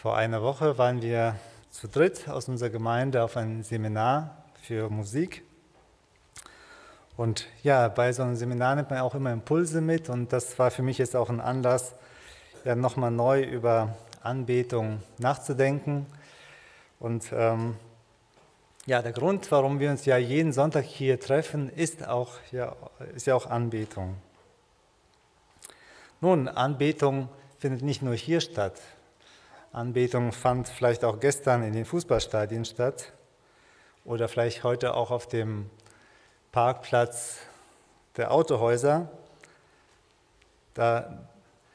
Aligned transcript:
Vor 0.00 0.16
einer 0.16 0.40
Woche 0.40 0.78
waren 0.78 1.02
wir 1.02 1.36
zu 1.70 1.86
dritt 1.86 2.26
aus 2.26 2.48
unserer 2.48 2.70
Gemeinde 2.70 3.22
auf 3.22 3.36
einem 3.36 3.62
Seminar 3.62 4.44
für 4.62 4.88
Musik. 4.88 5.42
Und 7.18 7.46
ja, 7.62 7.88
bei 7.88 8.10
so 8.14 8.22
einem 8.22 8.34
Seminar 8.34 8.76
nimmt 8.76 8.88
man 8.88 9.00
auch 9.00 9.14
immer 9.14 9.30
Impulse 9.30 9.82
mit 9.82 10.08
und 10.08 10.32
das 10.32 10.58
war 10.58 10.70
für 10.70 10.80
mich 10.80 10.96
jetzt 10.96 11.14
auch 11.14 11.28
ein 11.28 11.38
Anlass, 11.38 11.92
ja, 12.64 12.74
nochmal 12.74 13.10
neu 13.10 13.42
über 13.42 13.94
Anbetung 14.22 15.02
nachzudenken. 15.18 16.06
Und 16.98 17.26
ähm, 17.34 17.76
ja, 18.86 19.02
der 19.02 19.12
Grund, 19.12 19.52
warum 19.52 19.80
wir 19.80 19.90
uns 19.90 20.06
ja 20.06 20.16
jeden 20.16 20.54
Sonntag 20.54 20.86
hier 20.86 21.20
treffen, 21.20 21.68
ist, 21.68 22.08
auch, 22.08 22.38
ja, 22.52 22.74
ist 23.14 23.26
ja 23.26 23.34
auch 23.34 23.44
Anbetung. 23.44 24.16
Nun, 26.22 26.48
Anbetung 26.48 27.28
findet 27.58 27.82
nicht 27.82 28.00
nur 28.00 28.14
hier 28.14 28.40
statt. 28.40 28.80
Anbetung 29.72 30.32
fand 30.32 30.68
vielleicht 30.68 31.04
auch 31.04 31.20
gestern 31.20 31.62
in 31.62 31.72
den 31.72 31.84
Fußballstadien 31.84 32.64
statt 32.64 33.12
oder 34.04 34.26
vielleicht 34.26 34.64
heute 34.64 34.94
auch 34.94 35.12
auf 35.12 35.28
dem 35.28 35.70
Parkplatz 36.50 37.38
der 38.16 38.32
Autohäuser. 38.32 39.08
Da 40.74 41.28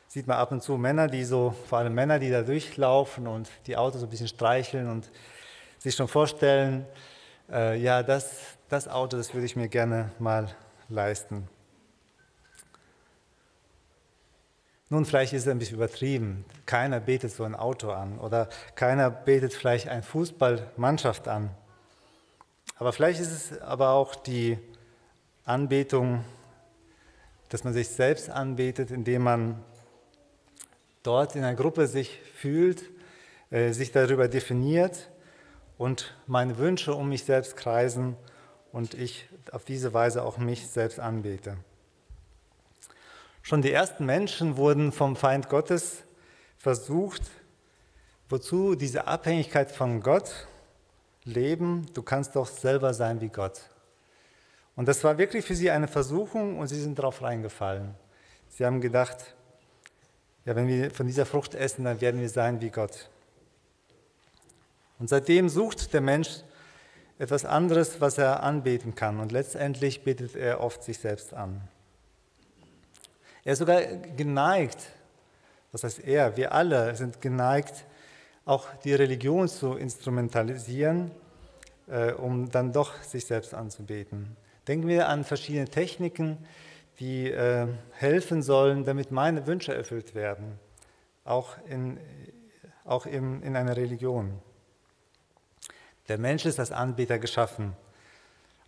sieht 0.09 0.27
man 0.27 0.37
ab 0.37 0.51
und 0.51 0.61
zu 0.61 0.77
Männer, 0.77 1.07
die 1.07 1.23
so, 1.23 1.55
vor 1.70 1.77
allem 1.77 1.93
Männer, 1.93 2.20
die 2.20 2.29
da 2.29 2.41
durchlaufen 2.41 3.27
und 3.27 3.49
die 3.65 3.77
Autos 3.77 4.03
ein 4.03 4.09
bisschen 4.09 4.27
streicheln 4.27 4.89
und 4.89 5.09
sich 5.77 5.95
schon 5.95 6.09
vorstellen, 6.09 6.85
äh, 7.49 7.79
ja, 7.79 8.03
das, 8.03 8.57
das 8.67 8.89
Auto, 8.89 9.15
das 9.15 9.34
würde 9.34 9.45
ich 9.45 9.55
mir 9.55 9.70
gerne 9.70 10.12
mal 10.20 10.53
leisten. 10.89 11.48
Nun, 14.89 15.05
vielleicht 15.05 15.34
ist 15.34 15.44
es 15.44 15.48
ein 15.48 15.57
bisschen 15.57 15.77
übertrieben. 15.77 16.45
Keiner 16.67 16.99
betet 16.99 17.31
so 17.31 17.43
ein 17.43 17.55
Auto 17.55 17.89
an 17.89 18.20
oder 18.20 18.49
keiner 18.76 19.09
betet 19.09 19.53
vielleicht 19.53 19.88
eine 19.88 20.03
Fußballmannschaft 20.03 21.27
an. 21.27 21.49
Aber 22.77 22.93
vielleicht 22.93 23.20
ist 23.20 23.32
es 23.32 23.62
aber 23.62 23.91
auch 23.91 24.15
die 24.15 24.59
Anbetung, 25.43 26.24
dass 27.49 27.63
man 27.63 27.74
sich 27.74 27.87
selbst 27.87 28.29
anbetet, 28.29 28.91
indem 28.91 29.24
man 29.24 29.63
dort 31.02 31.35
in 31.35 31.43
einer 31.43 31.55
Gruppe 31.55 31.87
sich 31.87 32.20
fühlt, 32.35 32.84
äh, 33.49 33.71
sich 33.71 33.91
darüber 33.91 34.27
definiert 34.27 35.09
und 35.77 36.15
meine 36.27 36.57
Wünsche 36.57 36.93
um 36.93 37.09
mich 37.09 37.24
selbst 37.24 37.57
kreisen 37.57 38.18
und 38.71 38.93
ich 38.93 39.27
auf 39.52 39.65
diese 39.65 39.93
Weise 39.93 40.24
auch 40.24 40.37
mich 40.37 40.68
selbst 40.68 40.99
anbete. 40.99 41.57
Schon 43.48 43.62
die 43.62 43.71
ersten 43.71 44.07
Menschen 44.07 44.57
wurden 44.57 44.91
vom 44.91 45.15
Feind 45.15 45.49
Gottes 45.49 46.01
versucht, 46.57 47.21
wozu 48.27 48.74
diese 48.74 49.05
Abhängigkeit 49.05 49.71
von 49.71 50.02
Gott 50.02 50.48
leben, 51.26 51.85
du 51.93 52.02
kannst 52.02 52.35
doch 52.35 52.48
selber 52.48 52.96
sein 52.96 53.21
wie 53.21 53.29
Gott. 53.29 53.70
Und 54.76 54.87
das 54.87 55.04
war 55.04 55.20
wirklich 55.20 55.46
für 55.46 55.54
sie 55.54 55.70
eine 55.70 55.87
Versuchung 55.87 56.57
und 56.57 56.70
sie 56.70 56.82
sind 56.82 56.98
darauf 56.98 57.21
reingefallen. 57.21 57.93
Sie 58.49 58.65
haben 58.65 58.82
gedacht, 58.82 59.35
ja, 60.46 60.55
wenn 60.55 60.68
wir 60.68 60.90
von 60.90 61.05
dieser 61.05 61.27
Frucht 61.27 61.54
essen, 61.54 61.85
dann 61.85 62.02
werden 62.02 62.21
wir 62.21 62.30
sein 62.30 62.62
wie 62.62 62.71
Gott. 62.71 63.12
Und 64.97 65.07
seitdem 65.07 65.50
sucht 65.50 65.94
der 65.94 66.02
Mensch 66.02 66.40
etwas 67.19 67.46
anderes, 67.46 68.02
was 68.02 68.18
er 68.18 68.41
anbeten 68.41 68.96
kann. 68.96 69.19
Und 69.19 69.31
letztendlich 69.31 70.03
betet 70.03 70.35
er 70.35 70.62
oft 70.62 70.81
sich 70.81 70.97
selbst 70.97 71.35
an. 71.35 71.62
Er 73.46 73.53
ist 73.53 73.59
sogar 73.59 73.84
geneigt, 73.84 74.79
das 75.72 75.84
heißt 75.84 76.00
er, 76.00 76.35
wir 76.35 76.51
alle 76.51 76.96
sind 76.96 77.22
geneigt, 77.22 77.85
auch 78.44 78.68
die 78.84 78.96
Religion 78.96 79.47
zu 79.47 79.75
instrumentalisieren, 79.75 81.12
äh, 81.88 82.12
um 82.13 82.50
dann 82.50 82.74
doch 82.74 83.03
sich 83.03 83.28
selbst 83.28 83.53
anzubeten. 83.53 84.35
Denken 84.68 84.88
wir 84.88 85.08
an 85.08 85.24
verschiedene 85.24 85.69
Techniken, 85.69 86.40
die 87.00 87.30
äh, 87.30 87.68
helfen 87.92 88.42
sollen, 88.42 88.84
damit 88.84 89.12
meine 89.12 89.46
Wünsche 89.46 89.75
erfüllt 89.75 90.16
werden, 90.16 90.59
auch 91.24 91.56
in, 91.69 92.00
auch 92.84 93.06
in, 93.06 93.44
in 93.44 93.56
einer 93.56 93.78
Religion. 93.78 94.42
Der 96.08 96.18
Mensch 96.18 96.46
ist 96.46 96.59
als 96.59 96.72
Anbeter 96.72 97.19
geschaffen. 97.19 97.75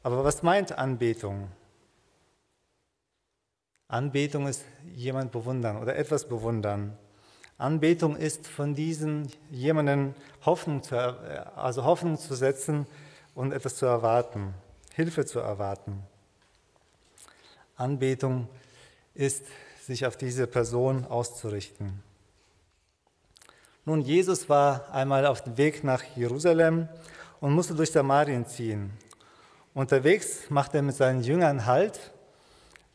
Aber 0.03 0.23
was 0.23 0.43
meint 0.43 0.77
Anbetung? 0.77 1.49
Anbetung 3.87 4.47
ist 4.47 4.65
jemand 4.95 5.31
bewundern 5.31 5.77
oder 5.77 5.95
etwas 5.95 6.27
bewundern. 6.27 6.97
Anbetung 7.57 8.15
ist 8.15 8.45
von 8.47 8.75
diesem 8.75 9.27
jemanden 9.49 10.13
Hoffnung 10.45 10.83
zu, 10.83 10.95
also 11.55 11.85
Hoffnung 11.85 12.17
zu 12.17 12.35
setzen 12.35 12.85
und 13.33 13.51
etwas 13.51 13.77
zu 13.77 13.85
erwarten, 13.85 14.53
Hilfe 14.93 15.25
zu 15.25 15.39
erwarten. 15.39 16.03
Anbetung 17.75 18.47
ist, 19.13 19.45
sich 19.81 20.05
auf 20.05 20.17
diese 20.17 20.47
Person 20.47 21.05
auszurichten. 21.05 22.03
Nun, 23.85 24.01
Jesus 24.01 24.49
war 24.49 24.93
einmal 24.93 25.25
auf 25.25 25.43
dem 25.43 25.57
Weg 25.57 25.83
nach 25.85 26.03
Jerusalem 26.15 26.89
und 27.39 27.53
musste 27.53 27.73
durch 27.73 27.91
Samarien 27.91 28.45
ziehen. 28.45 28.91
Unterwegs 29.73 30.49
machte 30.49 30.77
er 30.77 30.83
mit 30.83 30.95
seinen 30.95 31.21
Jüngern 31.21 31.65
Halt 31.65 32.11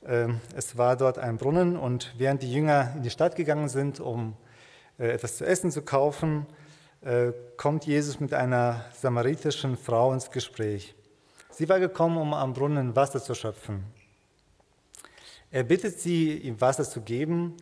es 0.04 0.76
war 0.76 0.96
dort 0.96 1.18
ein 1.18 1.36
Brunnen 1.36 1.76
und 1.76 2.12
während 2.18 2.42
die 2.42 2.52
Jünger 2.52 2.92
in 2.96 3.02
die 3.02 3.10
Stadt 3.10 3.36
gegangen 3.36 3.68
sind, 3.68 4.00
um 4.00 4.36
äh, 4.98 5.12
etwas 5.12 5.36
zu 5.36 5.46
essen 5.46 5.70
zu 5.70 5.82
kaufen, 5.82 6.46
äh, 7.02 7.32
kommt 7.56 7.86
Jesus 7.86 8.20
mit 8.20 8.34
einer 8.34 8.84
samaritischen 8.94 9.76
Frau 9.76 10.12
ins 10.12 10.30
Gespräch. 10.30 10.94
Sie 11.50 11.68
war 11.68 11.80
gekommen, 11.80 12.16
um 12.16 12.34
am 12.34 12.52
Brunnen 12.52 12.96
Wasser 12.96 13.22
zu 13.22 13.34
schöpfen. 13.34 13.84
Er 15.50 15.64
bittet 15.64 16.00
sie, 16.00 16.38
ihm 16.38 16.60
Wasser 16.60 16.84
zu 16.84 17.02
geben. 17.02 17.56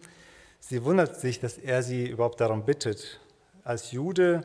Sie 0.60 0.84
wundert 0.84 1.20
sich, 1.20 1.40
dass 1.40 1.58
er 1.58 1.82
sie 1.82 2.08
überhaupt 2.08 2.40
darum 2.40 2.64
bittet. 2.64 3.20
Als 3.64 3.92
Jude, 3.92 4.44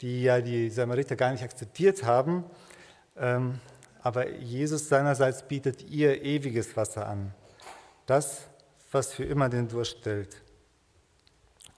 die 0.00 0.22
ja 0.22 0.40
die 0.40 0.70
Samariter 0.70 1.14
gar 1.14 1.30
nicht 1.30 1.42
akzeptiert 1.42 2.04
haben, 2.04 2.44
ähm, 3.16 3.60
aber 4.06 4.30
Jesus 4.30 4.88
seinerseits 4.88 5.42
bietet 5.42 5.82
ihr 5.90 6.22
ewiges 6.22 6.76
Wasser 6.76 7.08
an. 7.08 7.34
Das, 8.06 8.42
was 8.92 9.12
für 9.12 9.24
immer 9.24 9.48
den 9.48 9.66
Durst 9.66 9.98
stillt. 9.98 10.42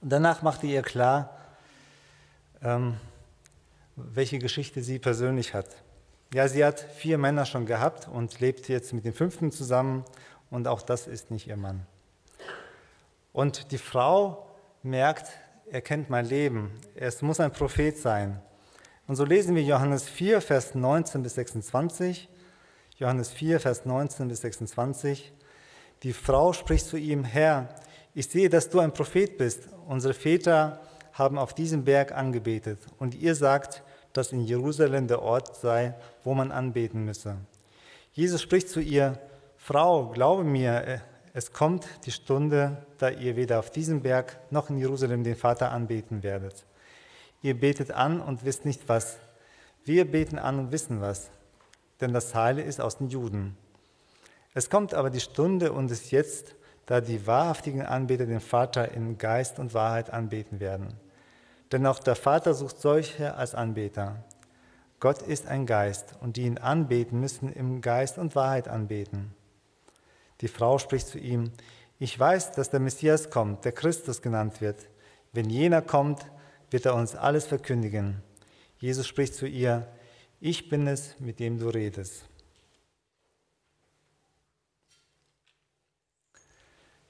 Und 0.03 0.11
danach 0.11 0.43
machte 0.43 0.67
ihr 0.67 0.83
klar, 0.83 1.35
ähm, 2.61 2.99
welche 3.97 4.39
Geschichte 4.39 4.83
sie 4.83 4.99
persönlich 4.99 5.55
hat. 5.55 5.69
Ja, 6.35 6.49
sie 6.49 6.67
hat 6.67 6.81
vier 6.81 7.17
Männer 7.17 7.47
schon 7.47 7.65
gehabt 7.65 8.09
und 8.09 8.39
lebt 8.41 8.69
jetzt 8.69 8.93
mit 8.93 9.07
dem 9.07 9.15
fünften 9.15 9.51
zusammen 9.51 10.05
und 10.51 10.69
auch 10.69 10.83
das 10.83 11.07
ist 11.07 11.31
nicht 11.31 11.47
ihr 11.47 11.57
Mann. 11.57 11.87
Und 13.33 13.73
die 13.73 13.79
Frau 13.79 14.47
merkt, 14.83 15.31
er 15.71 15.81
kennt 15.81 16.11
mein 16.11 16.27
Leben, 16.27 16.79
es 16.95 17.23
muss 17.23 17.41
ein 17.41 17.53
Prophet 17.53 17.97
sein. 17.97 18.43
Und 19.09 19.17
so 19.17 19.25
lesen 19.25 19.57
wir 19.57 19.63
Johannes 19.63 20.07
4, 20.07 20.43
Vers 20.43 20.75
19 20.75 21.23
bis 21.23 21.35
26. 21.37 22.29
Johannes 22.99 23.31
4, 23.31 23.59
Vers 23.59 23.87
19 23.87 24.29
bis 24.29 24.43
26. 24.43 25.33
Die 26.03 26.13
Frau 26.13 26.53
spricht 26.53 26.85
zu 26.85 26.99
ihm, 26.99 27.25
Herr, 27.25 27.71
ich 28.15 28.29
sehe, 28.29 28.51
dass 28.51 28.69
du 28.69 28.81
ein 28.81 28.93
Prophet 28.93 29.39
bist. 29.39 29.71
Unsere 29.87 30.13
Väter 30.13 30.83
haben 31.15 31.39
auf 31.39 31.55
diesem 31.55 31.85
Berg 31.85 32.13
angebetet. 32.13 32.81
Und 32.99 33.15
ihr 33.15 33.35
sagt, 33.35 33.83
dass 34.13 34.33
in 34.33 34.43
Jerusalem 34.43 35.09
der 35.09 35.23
Ort 35.23 35.57
sei, 35.57 35.95
wo 36.23 36.35
man 36.35 36.53
anbeten 36.53 37.07
müsse. 37.07 37.37
Jesus 38.13 38.43
spricht 38.43 38.69
zu 38.69 38.81
ihr, 38.81 39.19
Frau, 39.57 40.11
glaube 40.11 40.45
mir, 40.45 41.01
es 41.33 41.55
kommt 41.55 41.87
die 42.05 42.13
Stunde, 42.13 42.85
da 42.99 43.09
ihr 43.09 43.37
weder 43.37 43.59
auf 43.61 43.71
diesem 43.71 44.03
Berg 44.03 44.37
noch 44.51 44.69
in 44.69 44.77
Jerusalem 44.77 45.25
den 45.25 45.37
Vater 45.37 45.73
anbeten 45.73 46.23
werdet. 46.23 46.67
Ihr 47.43 47.59
betet 47.59 47.93
an 47.93 48.21
und 48.21 48.45
wisst 48.45 48.65
nicht 48.65 48.89
was. 48.89 49.19
Wir 49.85 50.11
beten 50.11 50.39
an 50.39 50.59
und 50.59 50.73
wissen 50.73 51.01
was. 51.01 51.31
Denn 52.01 52.13
das 52.13 52.35
Heile 52.35 52.63
ist 52.63 52.81
aus 52.81 52.99
den 52.99 53.09
Juden. 53.09 53.57
Es 54.55 54.71
kommt 54.71 54.95
aber 54.95 55.11
die 55.11 55.21
Stunde 55.21 55.73
und 55.73 55.91
ist 55.91 56.11
jetzt, 56.11 56.55
da 56.87 57.01
die 57.01 57.27
wahrhaftigen 57.27 57.83
Anbeter 57.83 58.27
den 58.27 58.41
Vater 58.41 58.93
in 58.93 59.19
Geist 59.19 59.59
und 59.59 59.75
Wahrheit 59.75 60.11
anbeten 60.11 60.59
werden. 60.59 60.95
Denn 61.71 61.87
auch 61.87 61.99
der 61.99 62.17
Vater 62.17 62.55
sucht 62.55 62.81
solche 62.81 63.35
als 63.35 63.55
Anbeter. 63.55 64.25
Gott 65.01 65.23
ist 65.23 65.47
ein 65.47 65.67
Geist 65.67 66.15
und 66.21 66.37
die 66.37 66.43
ihn 66.43 66.59
anbeten, 66.59 67.21
müssen 67.21 67.53
im 67.53 67.83
Geist 67.83 68.19
und 68.19 68.35
Wahrheit 68.35 68.69
anbeten. 68.69 69.35
Die 70.41 70.49
Frau 70.49 70.79
spricht 70.79 71.09
zu 71.09 71.19
ihm, 71.19 71.53
ich 72.01 72.19
weiß, 72.19 72.53
dass 72.53 72.71
der 72.71 72.81
Messias 72.81 73.31
kommt, 73.31 73.65
der 73.65 73.73
Christus 73.73 74.23
genannt 74.23 74.61
wird. 74.61 74.89
Wenn 75.33 75.51
jener 75.51 75.83
kommt, 75.83 76.25
wird 76.71 76.87
er 76.87 76.95
uns 76.95 77.15
alles 77.15 77.47
verkündigen. 77.47 78.23
Jesus 78.79 79.07
spricht 79.07 79.35
zu 79.35 79.47
ihr, 79.47 79.87
ich 80.41 80.69
bin 80.69 80.87
es, 80.87 81.19
mit 81.19 81.41
dem 81.41 81.59
du 81.59 81.69
redest. 81.69 82.25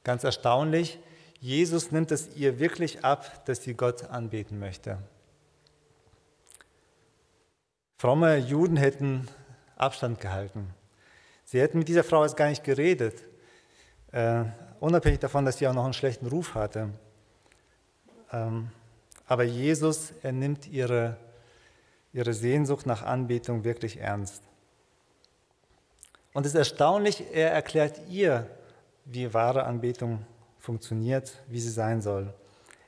Ganz 0.05 0.25
erstaunlich, 0.25 0.99
Jesus 1.41 1.93
nimmt 1.93 2.11
es 2.11 2.35
ihr 2.35 2.59
wirklich 2.59 3.05
ab, 3.05 3.45
dass 3.45 3.63
sie 3.63 3.75
Gott 3.75 4.05
anbeten 4.05 4.59
möchte. 4.59 4.99
Fromme 7.99 8.39
Juden 8.39 8.77
hätten 8.77 9.29
Abstand 9.77 10.21
gehalten. 10.21 10.73
Sie 11.45 11.61
hätten 11.61 11.79
mit 11.79 11.89
dieser 11.89 12.05
Frau 12.05 12.25
jetzt 12.25 12.37
gar 12.37 12.49
nicht 12.49 12.65
geredet, 12.65 13.23
äh, 14.13 14.45
unabhängig 14.81 15.19
davon, 15.19 15.45
dass 15.45 15.59
sie 15.59 15.69
auch 15.69 15.75
noch 15.75 15.85
einen 15.85 15.93
schlechten 15.93 16.27
Ruf 16.27 16.55
hatte. 16.55 16.91
Ähm, 18.33 18.71
aber 19.29 19.45
Jesus, 19.45 20.13
er 20.23 20.33
nimmt 20.33 20.67
ihre, 20.67 21.19
ihre 22.13 22.33
Sehnsucht 22.33 22.87
nach 22.87 23.03
Anbetung 23.03 23.63
wirklich 23.63 23.99
ernst. 23.99 24.43
Und 26.33 26.47
es 26.47 26.53
ist 26.53 26.59
erstaunlich, 26.59 27.25
er 27.33 27.53
erklärt 27.53 28.01
ihr, 28.09 28.49
wie 29.05 29.33
wahre 29.35 29.65
Anbetung 29.65 30.25
funktioniert, 30.59 31.43
wie 31.47 31.61
sie 31.61 31.71
sein 31.71 32.01
soll. 32.01 32.33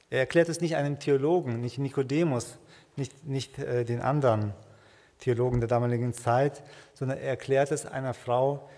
Er 0.09 0.21
erklärt 0.21 0.49
es 0.49 0.61
nicht 0.61 0.77
einem 0.77 0.99
Theologen, 0.99 1.61
nicht 1.61 1.79
Nikodemus, 1.79 2.59
nicht, 2.97 3.27
nicht 3.27 3.59
äh, 3.59 3.85
den 3.85 4.01
anderen 4.01 4.55
Theologen 5.19 5.61
der 5.61 5.69
damaligen 5.69 6.15
Zeit, 6.15 6.63
sondern 6.95 7.19
er 7.19 7.29
erklärt 7.29 7.71
es 7.71 7.87
einer 7.87 8.15
Frau, 8.15 8.69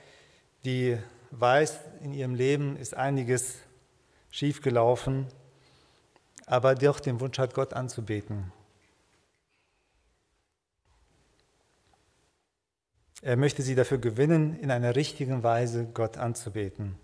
die 0.65 0.99
weiß, 1.31 1.79
in 2.03 2.13
ihrem 2.13 2.35
Leben 2.35 2.77
ist 2.77 2.95
einiges 2.95 3.57
schiefgelaufen, 4.31 5.27
aber 6.47 6.75
doch 6.75 7.01
den 7.01 7.21
Wunsch 7.21 7.39
hat, 7.39 7.55
Gott 7.55 7.73
anzubeten. 7.73 8.53
Er 13.21 13.37
möchte 13.37 13.63
sie 13.63 13.77
dafür 13.77 13.99
gewinnen, 13.99 14.59
in 14.59 14.71
einer 14.71 14.97
richtigen 14.97 15.43
Weise 15.45 15.87
Gott 15.95 16.19
anzubeten. 16.19 16.99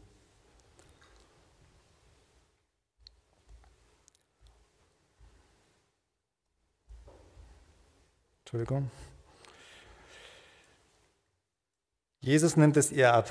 Entschuldigung. 8.41 8.91
Jesus 12.21 12.57
nimmt 12.57 12.77
es 12.77 12.91
ihr 12.91 13.13
ab. 13.13 13.31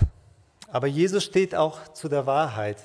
Aber 0.69 0.87
Jesus 0.87 1.23
steht 1.23 1.55
auch 1.55 1.87
zu 1.93 2.07
der 2.07 2.25
Wahrheit. 2.25 2.77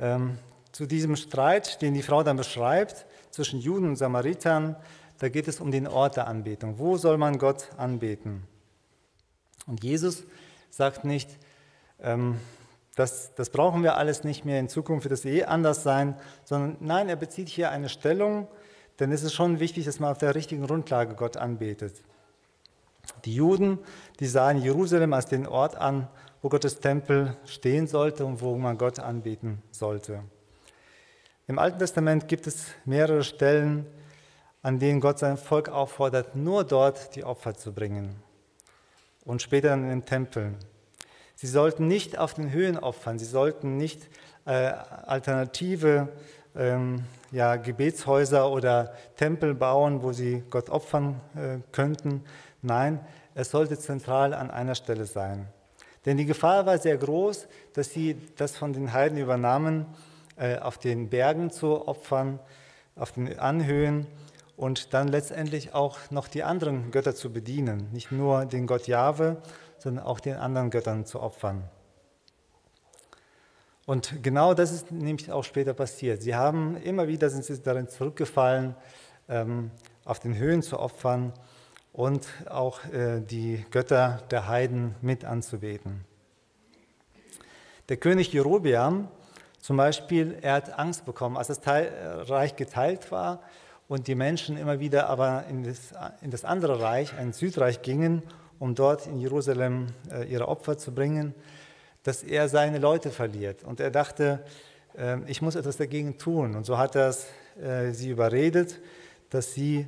Ähm, 0.00 0.38
zu 0.72 0.86
diesem 0.86 1.16
Streit, 1.16 1.82
den 1.82 1.94
die 1.94 2.02
Frau 2.02 2.22
dann 2.22 2.36
beschreibt, 2.36 3.06
zwischen 3.30 3.60
Juden 3.60 3.88
und 3.88 3.96
Samaritern, 3.96 4.76
da 5.18 5.28
geht 5.28 5.46
es 5.46 5.60
um 5.60 5.70
den 5.70 5.86
Ort 5.86 6.16
der 6.16 6.26
Anbetung. 6.26 6.78
Wo 6.78 6.96
soll 6.96 7.16
man 7.18 7.38
Gott 7.38 7.68
anbeten? 7.76 8.42
Und 9.66 9.84
Jesus 9.84 10.24
sagt 10.70 11.04
nicht, 11.04 11.30
ähm, 12.00 12.38
das, 12.96 13.34
das 13.34 13.50
brauchen 13.50 13.82
wir 13.82 13.96
alles 13.96 14.24
nicht 14.24 14.44
mehr, 14.44 14.58
in 14.58 14.68
Zukunft 14.68 15.04
wird 15.04 15.12
es 15.12 15.24
eh 15.24 15.44
anders 15.44 15.82
sein, 15.82 16.16
sondern 16.44 16.76
nein, 16.80 17.08
er 17.08 17.16
bezieht 17.16 17.48
hier 17.48 17.70
eine 17.70 17.88
Stellung, 17.88 18.48
denn 18.98 19.12
es 19.12 19.22
ist 19.22 19.32
schon 19.32 19.60
wichtig, 19.60 19.86
dass 19.86 20.00
man 20.00 20.10
auf 20.10 20.18
der 20.18 20.34
richtigen 20.34 20.66
Grundlage 20.66 21.14
Gott 21.14 21.36
anbetet. 21.36 21.94
Die 23.24 23.34
Juden, 23.34 23.78
die 24.20 24.26
sahen 24.26 24.60
Jerusalem 24.60 25.12
als 25.12 25.26
den 25.26 25.46
Ort 25.46 25.76
an, 25.76 26.08
wo 26.42 26.48
Gottes 26.48 26.80
Tempel 26.80 27.36
stehen 27.46 27.86
sollte 27.86 28.26
und 28.26 28.40
wo 28.40 28.56
man 28.56 28.76
Gott 28.76 28.98
anbeten 28.98 29.62
sollte. 29.70 30.22
Im 31.48 31.58
Alten 31.58 31.80
Testament 31.80 32.28
gibt 32.28 32.46
es 32.46 32.66
mehrere 32.84 33.24
Stellen, 33.24 33.86
an 34.62 34.78
denen 34.78 35.00
Gott 35.00 35.18
sein 35.18 35.36
Volk 35.36 35.68
auffordert, 35.68 36.36
nur 36.36 36.62
dort 36.62 37.16
die 37.16 37.24
Opfer 37.24 37.54
zu 37.54 37.72
bringen. 37.72 38.14
Und 39.24 39.42
später 39.42 39.70
dann 39.70 39.90
im 39.90 40.04
Tempel. 40.04 40.54
Sie 41.34 41.48
sollten 41.48 41.88
nicht 41.88 42.16
auf 42.16 42.34
den 42.34 42.52
Höhen 42.52 42.78
opfern, 42.78 43.18
sie 43.18 43.24
sollten 43.24 43.76
nicht 43.76 44.08
äh, 44.44 44.52
alternative 44.52 46.08
ähm, 46.54 47.04
ja, 47.32 47.56
Gebetshäuser 47.56 48.48
oder 48.48 48.94
Tempel 49.16 49.54
bauen, 49.54 50.02
wo 50.04 50.12
sie 50.12 50.44
Gott 50.48 50.70
opfern 50.70 51.20
äh, 51.34 51.58
könnten. 51.72 52.22
Nein, 52.60 53.00
es 53.34 53.50
sollte 53.50 53.76
zentral 53.76 54.34
an 54.34 54.52
einer 54.52 54.76
Stelle 54.76 55.06
sein. 55.06 55.48
Denn 56.04 56.16
die 56.16 56.26
Gefahr 56.26 56.66
war 56.66 56.78
sehr 56.78 56.96
groß, 56.96 57.48
dass 57.74 57.90
sie 57.90 58.16
das 58.36 58.56
von 58.56 58.72
den 58.72 58.92
Heiden 58.92 59.18
übernahmen, 59.18 59.86
äh, 60.36 60.58
auf 60.58 60.78
den 60.78 61.08
Bergen 61.08 61.50
zu 61.50 61.86
opfern, 61.86 62.38
auf 62.96 63.12
den 63.12 63.38
Anhöhen 63.38 64.06
und 64.56 64.94
dann 64.94 65.08
letztendlich 65.08 65.74
auch 65.74 65.98
noch 66.10 66.28
die 66.28 66.42
anderen 66.42 66.90
Götter 66.90 67.14
zu 67.14 67.32
bedienen. 67.32 67.88
Nicht 67.92 68.12
nur 68.12 68.44
den 68.44 68.66
Gott 68.66 68.86
Jahwe, 68.86 69.42
sondern 69.78 70.04
auch 70.04 70.20
den 70.20 70.36
anderen 70.36 70.70
Göttern 70.70 71.06
zu 71.06 71.20
opfern. 71.20 71.64
Und 73.84 74.22
genau 74.22 74.54
das 74.54 74.70
ist 74.70 74.92
nämlich 74.92 75.32
auch 75.32 75.42
später 75.42 75.74
passiert. 75.74 76.22
Sie 76.22 76.36
haben 76.36 76.76
immer 76.76 77.08
wieder 77.08 77.30
sind 77.30 77.44
sie 77.44 77.60
darin 77.60 77.88
zurückgefallen, 77.88 78.76
ähm, 79.28 79.72
auf 80.04 80.20
den 80.20 80.36
Höhen 80.36 80.62
zu 80.62 80.78
opfern 80.78 81.32
und 81.92 82.26
auch 82.48 82.84
äh, 82.86 83.20
die 83.20 83.64
Götter 83.70 84.22
der 84.30 84.46
Heiden 84.46 84.94
mit 85.00 85.24
anzubeten. 85.24 86.04
Der 87.88 87.96
König 87.96 88.32
Jerobeam 88.32 89.08
zum 89.62 89.78
Beispiel, 89.78 90.36
er 90.42 90.52
hat 90.52 90.78
Angst 90.78 91.06
bekommen, 91.06 91.38
als 91.38 91.48
das 91.48 91.60
Teil, 91.60 91.86
äh, 91.86 92.06
Reich 92.30 92.56
geteilt 92.56 93.10
war 93.10 93.40
und 93.88 94.08
die 94.08 94.14
Menschen 94.14 94.58
immer 94.58 94.78
wieder 94.78 95.08
aber 95.08 95.44
in 95.48 95.62
das, 95.62 95.94
in 96.20 96.30
das 96.30 96.44
andere 96.44 96.82
Reich, 96.82 97.16
ein 97.16 97.32
Südreich 97.32 97.80
gingen, 97.80 98.22
um 98.58 98.74
dort 98.74 99.06
in 99.06 99.18
Jerusalem 99.18 99.86
äh, 100.10 100.30
ihre 100.30 100.48
Opfer 100.48 100.76
zu 100.76 100.92
bringen 100.92 101.34
dass 102.02 102.22
er 102.22 102.48
seine 102.48 102.78
Leute 102.78 103.10
verliert. 103.10 103.62
Und 103.64 103.80
er 103.80 103.90
dachte, 103.90 104.44
ähm, 104.96 105.24
ich 105.26 105.42
muss 105.42 105.54
etwas 105.54 105.76
dagegen 105.76 106.18
tun. 106.18 106.54
Und 106.54 106.66
so 106.66 106.78
hat 106.78 106.96
er 106.96 107.14
äh, 107.60 107.92
sie 107.92 108.10
überredet, 108.10 108.80
dass 109.30 109.54
sie 109.54 109.86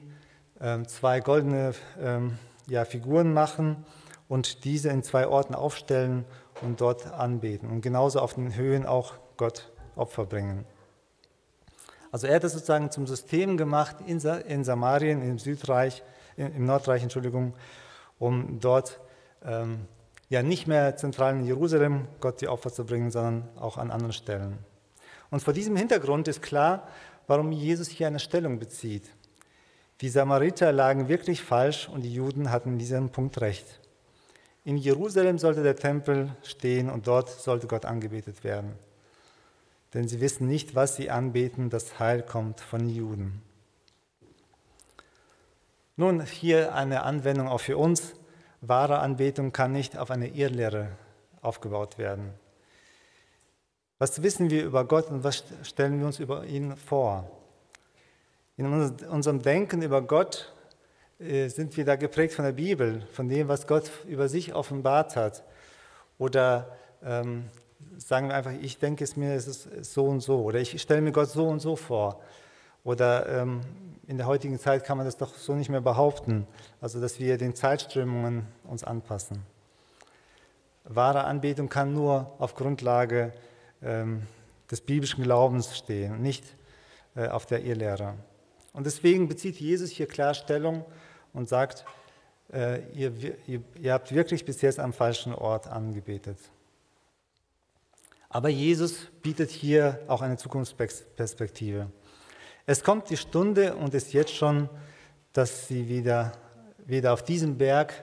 ähm, 0.61 0.87
zwei 0.87 1.21
goldene 1.21 1.75
ähm, 2.01 2.39
ja, 2.69 2.85
Figuren 2.85 3.33
machen 3.33 3.85
und 4.29 4.65
diese 4.65 4.89
in 4.91 5.03
zwei 5.03 5.27
Orten 5.27 5.55
aufstellen 5.55 6.25
und 6.63 6.81
dort 6.81 7.13
anbeten. 7.13 7.69
Und 7.69 7.81
genauso 7.83 8.21
auf 8.21 8.35
den 8.35 8.55
Höhen 8.55 8.87
auch 8.87 9.15
Gott 9.37 9.71
Opfer 9.97 10.27
bringen. 10.27 10.65
Also 12.11 12.27
er 12.27 12.37
hat 12.37 12.45
das 12.45 12.53
sozusagen 12.53 12.91
zum 12.91 13.07
System 13.07 13.57
gemacht 13.57 13.97
in, 14.07 14.21
Samarien, 14.21 15.21
im 15.23 15.39
Südreich, 15.39 16.03
im 16.37 16.65
Nordreich, 16.65 17.03
Entschuldigung, 17.03 17.55
um 18.19 18.61
dort 18.61 19.01
ähm, 19.45 19.87
ja 20.29 20.43
nicht 20.43 20.67
mehr 20.67 20.97
zentral 20.97 21.35
in 21.35 21.45
Jerusalem 21.45 22.07
Gott 22.21 22.41
die 22.41 22.49
Opfer 22.49 22.73
zu 22.73 22.85
bringen, 22.85 23.11
sondern 23.11 23.49
auch 23.57 23.79
an 23.79 23.91
anderen 23.91 24.13
Stellen. 24.13 24.59
Und 25.31 25.41
vor 25.41 25.53
diesem 25.53 25.75
Hintergrund 25.77 26.29
ist 26.29 26.43
klar, 26.43 26.87
warum 27.27 27.51
Jesus 27.51 27.89
hier 27.89 28.07
eine 28.07 28.21
Stellung 28.21 28.59
bezieht. 28.59 29.11
Die 30.01 30.09
Samariter 30.09 30.73
lagen 30.73 31.09
wirklich 31.09 31.43
falsch 31.43 31.89
und 31.89 32.03
die 32.03 32.13
Juden 32.13 32.51
hatten 32.51 32.75
in 32.75 32.79
diesem 32.79 33.11
Punkt 33.11 33.41
recht. 33.41 33.81
In 34.65 34.77
Jerusalem 34.77 35.39
sollte 35.39 35.63
der 35.63 35.77
Tempel 35.77 36.35
stehen 36.43 36.91
und 36.91 37.07
dort 37.07 37.29
sollte 37.29 37.67
Gott 37.67 37.85
angebetet 37.85 38.45
werden. 38.45 38.75
Denn 39.95 40.09
sie 40.09 40.21
wissen 40.21 40.49
nicht, 40.49 40.75
was 40.75 40.97
sie 40.97 41.09
anbeten, 41.09 41.71
das 41.71 42.01
Heil 42.01 42.23
kommt 42.23 42.61
von 42.61 42.81
den 42.81 42.89
Juden. 42.91 43.43
Nun, 45.97 46.21
hier 46.27 46.75
eine 46.75 47.05
Anwendung 47.05 47.47
auch 47.47 47.61
für 47.61 47.79
uns. 47.79 48.15
Wahre 48.61 48.99
Anbetung 48.99 49.53
kann 49.53 49.71
nicht 49.71 49.97
auf 49.97 50.11
eine 50.11 50.29
Irrlehre 50.29 50.89
aufgebaut 51.41 51.99
werden. 51.99 52.35
Was 53.99 54.23
wissen 54.23 54.51
wir 54.51 54.65
über 54.65 54.85
Gott 54.85 55.09
und 55.11 55.23
was 55.23 55.45
stellen 55.63 56.01
wir 56.01 56.07
uns 56.07 56.19
über 56.19 56.45
ihn 56.45 56.77
vor? 56.77 57.31
In 58.57 58.67
unserem 58.67 59.43
Denken 59.43 59.83
über 59.83 60.03
Gott 60.03 60.53
äh, 61.21 61.49
sind 61.49 61.77
wir 61.77 61.85
da 61.85 61.95
geprägt 61.95 62.35
von 62.35 62.45
der 62.45 62.53
Bibel, 62.53 63.07
von 63.13 63.29
dem, 63.29 63.47
was 63.47 63.67
Gott 63.69 63.91
über 64.07 64.29
sich 64.29 64.55
offenbart 64.55 65.15
hat. 65.15 65.45
Oder 66.19 66.77
ähm, 67.05 67.49
sagen 67.99 68.29
wir 68.29 68.35
einfach, 68.35 68.53
ich 68.61 68.79
denke 68.79 69.05
es 69.05 69.17
mir, 69.17 69.35
es 69.35 69.47
ist 69.47 69.85
so 69.85 70.05
und 70.05 70.21
so. 70.21 70.43
Oder 70.43 70.61
ich 70.61 70.81
stelle 70.81 71.01
mir 71.01 71.13
Gott 71.13 71.31
so 71.31 71.47
und 71.47 71.61
so 71.61 71.77
vor. 71.77 72.21
Oder 72.85 73.41
ähm, 73.41 73.61
in 74.07 74.19
der 74.19 74.27
heutigen 74.27 74.59
Zeit 74.59 74.85
kann 74.85 74.99
man 74.99 75.07
das 75.07 75.17
doch 75.17 75.35
so 75.35 75.55
nicht 75.55 75.71
mehr 75.71 75.81
behaupten, 75.81 76.47
also 76.81 77.01
dass 77.01 77.19
wir 77.19 77.39
den 77.39 77.55
Zeitströmungen 77.55 78.47
uns 78.65 78.85
anpassen. 78.85 79.43
Wahre 80.85 81.25
Anbetung 81.25 81.69
kann 81.69 81.95
nur 81.95 82.33
auf 82.39 82.55
Grundlage 82.55 83.33
ähm, 83.83 84.23
des 84.71 84.83
biblischen 84.83 85.25
Glaubens 85.25 85.77
stehen, 85.77 86.21
nicht 86.21 86.45
äh, 87.17 87.29
auf 87.29 87.47
der 87.47 87.63
Irrlehre. 87.65 88.15
Und 88.75 88.85
deswegen 88.85 89.29
bezieht 89.29 89.57
Jesus 89.57 89.91
hier 89.91 90.07
klar 90.07 90.35
Stellung 90.35 90.85
und 91.33 91.49
sagt, 91.49 91.87
äh, 92.53 92.83
ihr, 92.93 93.13
ihr, 93.47 93.63
ihr 93.81 93.93
habt 93.93 94.13
wirklich 94.13 94.45
bis 94.45 94.61
jetzt 94.61 94.79
am 94.79 94.93
falschen 94.93 95.35
Ort 95.35 95.67
angebetet. 95.67 96.39
Aber 98.35 98.49
Jesus 98.49 99.13
bietet 99.23 99.51
hier 99.51 100.01
auch 100.09 100.21
eine 100.21 100.37
Zukunftsperspektive. 100.37 101.87
Es 102.67 102.83
kommt 102.83 103.09
die 103.09 103.17
Stunde 103.17 103.77
und 103.77 103.95
ist 103.95 104.13
jetzt 104.13 104.35
schon, 104.35 104.69
dass 105.33 105.69
sie 105.69 105.89
wieder, 105.89 106.33
weder 106.85 107.13
auf 107.13 107.23
diesem 107.23 107.57
Berg 107.57 107.95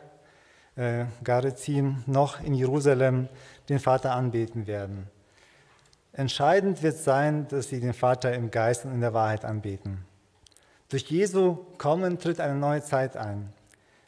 äh, 0.77 1.03
Garizim 1.21 2.05
noch 2.05 2.39
in 2.39 2.53
Jerusalem 2.53 3.27
den 3.67 3.79
Vater 3.79 4.13
anbeten 4.15 4.67
werden. 4.67 5.09
Entscheidend 6.13 6.81
wird 6.81 6.95
sein, 6.95 7.49
dass 7.49 7.67
sie 7.67 7.81
den 7.81 7.93
Vater 7.93 8.33
im 8.33 8.51
Geist 8.51 8.85
und 8.85 8.93
in 8.93 9.01
der 9.01 9.13
Wahrheit 9.13 9.43
anbeten. 9.43 10.05
Durch 10.87 11.03
Jesu 11.11 11.57
Kommen 11.77 12.19
tritt 12.19 12.39
eine 12.39 12.55
neue 12.55 12.81
Zeit 12.81 13.17
ein. 13.17 13.51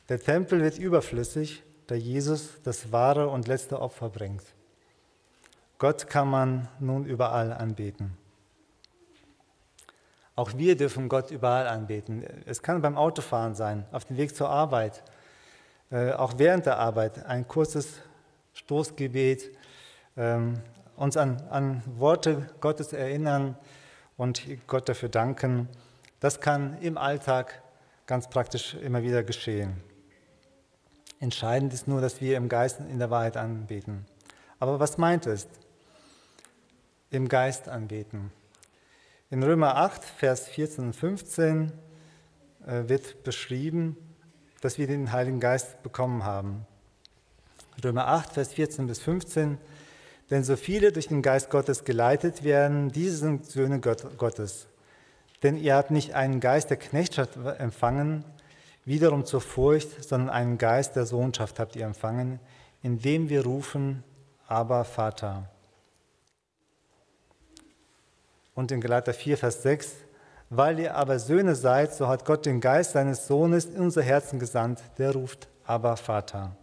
Der 0.08 0.22
Tempel 0.22 0.62
wird 0.62 0.78
überflüssig, 0.78 1.64
da 1.88 1.96
Jesus 1.96 2.62
das 2.64 2.94
wahre 2.94 3.28
und 3.28 3.50
letzte 3.50 3.82
Opfer 3.82 4.08
bringt. 4.08 4.44
Gott 5.84 6.08
kann 6.08 6.30
man 6.30 6.70
nun 6.80 7.04
überall 7.04 7.52
anbeten. 7.52 8.18
Auch 10.34 10.54
wir 10.56 10.78
dürfen 10.78 11.10
Gott 11.10 11.30
überall 11.30 11.68
anbeten. 11.68 12.24
Es 12.46 12.62
kann 12.62 12.82
beim 12.82 12.96
Autofahren 12.96 13.54
sein, 13.54 13.86
auf 13.92 14.06
dem 14.06 14.16
Weg 14.16 14.34
zur 14.34 14.50
Arbeit, 14.50 15.04
äh, 15.92 16.14
auch 16.14 16.36
während 16.38 16.68
der 16.68 16.80
Arbeit 16.80 17.26
ein 17.26 17.50
kurzes 17.50 18.00
Stoßgebet, 18.54 19.52
ähm, 20.16 20.62
uns 20.96 21.18
an, 21.18 21.42
an 21.50 21.84
Worte 21.98 22.50
Gottes 22.62 22.94
erinnern 22.94 23.58
und 24.16 24.42
Gott 24.68 24.88
dafür 24.88 25.10
danken. 25.10 25.68
Das 26.22 26.40
kann 26.40 26.78
im 26.80 26.98
Alltag 26.98 27.62
ganz 28.06 28.30
praktisch 28.30 28.76
immer 28.76 29.04
wieder 29.04 29.22
geschehen. 29.22 29.84
Entscheidend 31.20 31.74
ist 31.74 31.90
nur, 31.90 32.00
dass 32.00 32.22
wir 32.22 32.38
im 32.38 32.48
Geist 32.48 32.80
in 32.80 33.00
der 33.00 33.10
Wahrheit 33.10 33.36
anbeten. 33.36 34.06
Aber 34.60 34.80
was 34.80 34.98
meint 34.98 35.26
es? 35.26 35.50
Im 37.14 37.28
Geist 37.28 37.70
anbeten. 37.70 38.32
In 39.30 39.44
Römer 39.44 39.76
8, 39.76 40.04
Vers 40.04 40.48
14 40.48 40.86
und 40.86 40.96
15 40.96 41.72
äh, 42.66 42.90
wird 42.90 43.24
beschrieben, 43.24 43.96
dass 44.62 44.80
wir 44.80 44.88
den 44.88 45.12
Heiligen 45.12 45.40
Geist 45.40 45.84
bekommen 45.84 46.24
haben. 46.24 46.66
Römer 47.84 48.08
8, 48.08 48.34
Vers 48.34 48.54
14 48.54 48.88
bis 48.88 48.98
15. 48.98 49.60
Denn 50.32 50.44
so 50.44 50.56
viele 50.56 50.92
durch 50.92 51.08
den 51.08 51.22
Geist 51.22 51.52
Gottes 51.52 51.84
geleitet 51.84 52.44
werden, 52.44 52.92
diese 52.92 53.18
sind 53.18 53.46
Söhne 53.46 53.80
Gottes. 53.80 54.66
Denn 55.44 55.56
ihr 55.56 55.76
habt 55.76 55.92
nicht 55.92 56.16
einen 56.16 56.40
Geist 56.40 56.72
der 56.72 56.78
Knechtschaft 56.78 57.38
empfangen, 57.60 58.26
wiederum 58.86 59.24
zur 59.24 59.42
Furcht, 59.42 60.04
sondern 60.04 60.32
einen 60.32 60.58
Geist 60.58 60.96
der 60.96 61.06
Sohnschaft 61.06 61.60
habt 61.60 61.76
ihr 61.76 61.86
empfangen, 61.86 62.40
indem 62.82 63.30
wir 63.30 63.44
rufen, 63.44 64.04
aber 64.48 64.84
Vater. 64.84 65.48
Und 68.56 68.72
in 68.72 68.82
Galater 68.82 69.14
4, 69.14 69.38
Vers 69.38 69.64
6, 69.64 69.94
weil 70.50 70.80
ihr 70.80 70.96
aber 70.96 71.18
Söhne 71.20 71.56
seid, 71.56 71.94
so 71.94 72.08
hat 72.08 72.26
Gott 72.26 72.46
den 72.46 72.62
Geist 72.62 72.92
seines 72.92 73.28
Sohnes 73.28 73.66
in 73.66 73.82
unser 73.82 74.04
Herzen 74.04 74.40
gesandt, 74.40 74.82
der 74.98 75.14
ruft, 75.14 75.48
aber 75.66 75.98
Vater. 75.98 76.56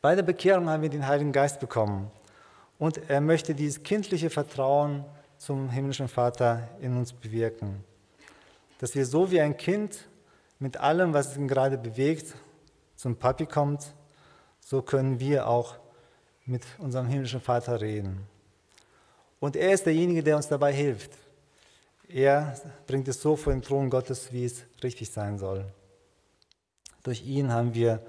Bei 0.00 0.14
der 0.14 0.22
Bekehrung 0.22 0.68
haben 0.68 0.82
wir 0.82 0.88
den 0.88 1.06
Heiligen 1.06 1.32
Geist 1.32 1.60
bekommen 1.60 2.10
und 2.78 3.08
er 3.08 3.20
möchte 3.20 3.54
dieses 3.54 3.82
kindliche 3.82 4.30
Vertrauen 4.30 5.04
zum 5.38 5.70
himmlischen 5.70 6.08
Vater 6.08 6.68
in 6.80 6.96
uns 6.96 7.12
bewirken. 7.12 7.84
Dass 8.78 8.94
wir 8.94 9.06
so 9.06 9.30
wie 9.30 9.40
ein 9.40 9.56
Kind 9.56 10.08
mit 10.58 10.76
allem, 10.76 11.12
was 11.12 11.36
ihn 11.36 11.48
gerade 11.48 11.78
bewegt, 11.78 12.34
zum 12.96 13.16
Papi 13.16 13.46
kommt, 13.46 13.94
so 14.60 14.82
können 14.82 15.18
wir 15.18 15.48
auch 15.48 15.76
mit 16.46 16.62
unserem 16.78 17.06
himmlischen 17.06 17.40
Vater 17.40 17.80
reden. 17.80 18.26
Und 19.42 19.56
er 19.56 19.72
ist 19.72 19.86
derjenige, 19.86 20.22
der 20.22 20.36
uns 20.36 20.46
dabei 20.46 20.72
hilft. 20.72 21.10
Er 22.06 22.54
bringt 22.86 23.08
es 23.08 23.20
so 23.20 23.34
vor 23.34 23.52
den 23.52 23.60
Thron 23.60 23.90
Gottes, 23.90 24.32
wie 24.32 24.44
es 24.44 24.62
richtig 24.84 25.10
sein 25.10 25.36
soll. 25.36 25.64
Durch 27.02 27.26
ihn 27.26 27.52
haben 27.52 27.74
wir 27.74 28.00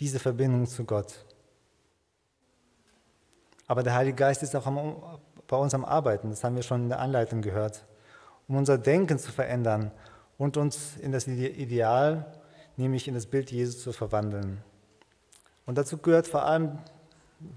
diese 0.00 0.18
Verbindung 0.18 0.66
zu 0.66 0.82
Gott. 0.82 1.24
Aber 3.68 3.84
der 3.84 3.94
Heilige 3.94 4.16
Geist 4.16 4.42
ist 4.42 4.56
auch 4.56 4.66
am, 4.66 5.00
bei 5.46 5.56
uns 5.56 5.74
am 5.74 5.84
Arbeiten, 5.84 6.30
das 6.30 6.42
haben 6.42 6.56
wir 6.56 6.64
schon 6.64 6.82
in 6.82 6.88
der 6.88 6.98
Anleitung 6.98 7.40
gehört, 7.40 7.84
um 8.48 8.56
unser 8.56 8.76
Denken 8.76 9.20
zu 9.20 9.30
verändern 9.30 9.92
und 10.38 10.56
uns 10.56 10.96
in 10.96 11.12
das 11.12 11.28
Ideal, 11.28 12.34
nämlich 12.76 13.06
in 13.06 13.14
das 13.14 13.26
Bild 13.26 13.52
Jesus 13.52 13.80
zu 13.80 13.92
verwandeln. 13.92 14.60
Und 15.66 15.78
dazu 15.78 15.98
gehört 15.98 16.26
vor 16.26 16.44
allem, 16.44 16.80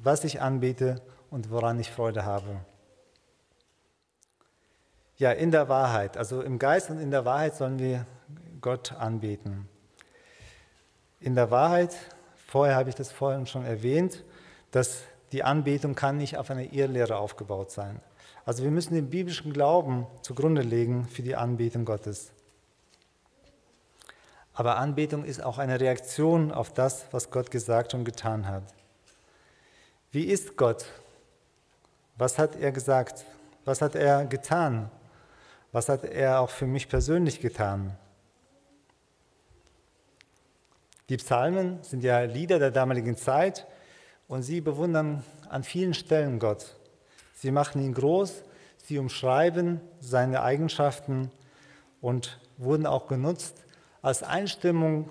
was 0.04 0.24
ich 0.24 0.40
anbete 0.40 1.02
und 1.32 1.50
woran 1.50 1.80
ich 1.80 1.90
Freude 1.90 2.24
habe. 2.24 2.60
Ja, 5.18 5.32
in 5.32 5.50
der 5.50 5.68
Wahrheit, 5.68 6.16
also 6.16 6.42
im 6.42 6.60
Geist 6.60 6.92
und 6.92 7.00
in 7.00 7.10
der 7.10 7.26
Wahrheit 7.26 7.56
sollen 7.56 7.80
wir 7.80 8.06
Gott 8.62 8.92
anbeten. 8.94 9.68
In 11.20 11.34
der 11.34 11.50
Wahrheit, 11.50 11.96
vorher 12.46 12.76
habe 12.76 12.90
ich 12.90 12.96
das 12.96 13.12
vorhin 13.12 13.48
schon 13.48 13.66
erwähnt, 13.66 14.24
dass 14.70 15.02
die 15.32 15.44
Anbetung 15.44 15.96
kann 15.96 16.18
nicht 16.18 16.38
auf 16.38 16.52
einer 16.52 16.72
Irrlehre 16.72 17.18
aufgebaut 17.18 17.72
sein. 17.72 18.00
Also 18.46 18.64
wir 18.64 18.70
müssen 18.70 18.94
den 18.94 19.10
biblischen 19.10 19.54
Glauben 19.54 20.06
zugrunde 20.22 20.62
legen 20.62 21.08
für 21.08 21.24
die 21.24 21.36
Anbetung 21.36 21.84
Gottes. 21.84 22.32
Aber 24.54 24.78
Anbetung 24.78 25.26
ist 25.26 25.44
auch 25.44 25.58
eine 25.58 25.80
Reaktion 25.80 26.52
auf 26.52 26.72
das, 26.72 27.08
was 27.12 27.32
Gott 27.32 27.50
gesagt 27.50 27.94
und 27.96 28.06
getan 28.06 28.48
hat. 28.48 28.64
Wie 30.12 30.26
ist 30.26 30.58
Gott? 30.58 30.86
Was 32.18 32.38
hat 32.38 32.56
er 32.56 32.72
gesagt? 32.72 33.26
Was 33.66 33.82
hat 33.82 33.96
er 33.96 34.26
getan? 34.26 34.90
Was 35.72 35.90
hat 35.90 36.04
er 36.06 36.40
auch 36.40 36.50
für 36.50 36.66
mich 36.66 36.88
persönlich 36.88 37.42
getan? 37.42 37.98
Die 41.10 41.18
Psalmen 41.18 41.80
sind 41.84 42.04
ja 42.04 42.22
Lieder 42.22 42.60
der 42.60 42.72
damaligen 42.72 43.16
Zeit 43.16 43.66
und 44.28 44.44
sie 44.44 44.62
bewundern 44.62 45.24
an 45.50 45.64
vielen 45.64 45.94
Stellen 45.94 46.40
Gott. 46.40 46.76
Sie 47.34 47.52
machen 47.52 47.82
ihn 47.82 47.94
groß, 47.94 48.44
sie 48.84 49.00
umschreiben 49.00 49.80
seine 50.00 50.42
Eigenschaften 50.42 51.32
und 52.02 52.40
wurden 52.58 52.86
auch 52.86 53.08
genutzt, 53.08 53.64
als 54.02 54.24
Einstimmung 54.24 55.10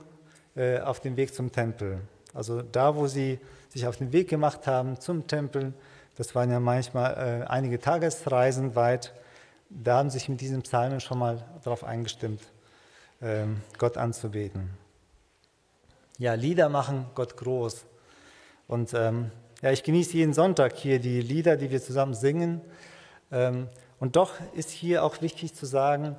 äh, 0.54 0.80
auf 0.80 1.00
dem 1.00 1.16
Weg 1.16 1.34
zum 1.34 1.52
Tempel. 1.52 2.00
Also 2.34 2.62
da, 2.62 2.96
wo 2.96 3.06
sie 3.06 3.38
sich 3.68 3.86
auf 3.86 3.96
den 3.96 4.12
Weg 4.12 4.28
gemacht 4.28 4.66
haben 4.66 5.00
zum 5.00 5.26
Tempel, 5.26 5.72
das 6.16 6.34
waren 6.34 6.50
ja 6.50 6.60
manchmal 6.60 7.42
äh, 7.42 7.46
einige 7.46 7.78
Tagesreisen 7.78 8.74
weit, 8.74 9.14
da 9.68 9.98
haben 9.98 10.10
sich 10.10 10.28
mit 10.28 10.40
diesen 10.40 10.62
Psalmen 10.62 11.00
schon 11.00 11.18
mal 11.18 11.44
darauf 11.64 11.84
eingestimmt, 11.84 12.42
ähm, 13.20 13.62
Gott 13.78 13.96
anzubeten. 13.96 14.70
Ja, 16.18 16.34
Lieder 16.34 16.68
machen 16.68 17.06
Gott 17.14 17.36
groß. 17.36 17.84
Und 18.68 18.94
ähm, 18.94 19.30
ja, 19.62 19.70
ich 19.70 19.82
genieße 19.82 20.14
jeden 20.14 20.34
Sonntag 20.34 20.76
hier 20.76 20.98
die 20.98 21.20
Lieder, 21.20 21.56
die 21.56 21.70
wir 21.70 21.82
zusammen 21.82 22.14
singen. 22.14 22.60
Ähm, 23.30 23.68
und 23.98 24.16
doch 24.16 24.34
ist 24.54 24.70
hier 24.70 25.04
auch 25.04 25.20
wichtig 25.22 25.54
zu 25.54 25.66
sagen, 25.66 26.16